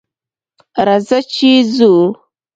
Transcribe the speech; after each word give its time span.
راځه 0.85 1.19
چې 1.33 1.51
ځو 1.75 1.93